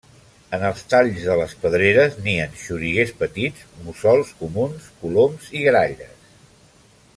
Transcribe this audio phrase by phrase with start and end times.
[0.57, 6.29] En els talls de les pedreres nien xoriguers petits, mussols comuns, coloms i gralles.